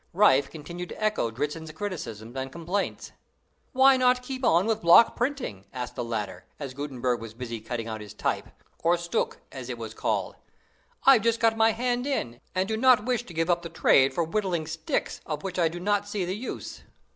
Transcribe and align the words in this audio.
Riffe 0.15 0.49
continued 0.49 0.89
to 0.89 0.99
echo 1.03 1.29
Dritzhn's 1.29 1.71
criticisms 1.71 2.35
and 2.35 2.51
complaints. 2.51 3.11
"Why 3.71 3.97
not 3.97 4.23
keep 4.23 4.43
on 4.43 4.65
with 4.65 4.81
block 4.81 5.15
printing?" 5.15 5.67
asked 5.71 5.93
the 5.95 6.03
latter, 6.03 6.45
as 6.59 6.73
Gutenberg 6.73 7.21
was 7.21 7.35
busy 7.35 7.61
cutting 7.61 7.87
out 7.87 8.01
his 8.01 8.15
type, 8.15 8.47
or 8.83 8.97
stucke 8.97 9.41
as 9.51 9.69
it 9.69 9.77
was 9.77 9.93
called. 9.93 10.37
"I've 11.05 11.21
just 11.21 11.39
got 11.39 11.55
my 11.55 11.73
hand 11.73 12.07
in, 12.07 12.41
and 12.55 12.67
do 12.67 12.77
not 12.77 13.05
wish 13.05 13.21
to 13.27 13.33
give 13.35 13.51
up 13.51 13.61
the 13.61 13.69
trade 13.69 14.11
for 14.11 14.23
whittling 14.23 14.65
sticks, 14.65 15.21
of 15.27 15.43
which 15.43 15.59
I 15.59 15.67
do 15.67 15.79
not 15.79 16.07
see 16.07 16.25
the 16.25 16.35
use." 16.35 16.81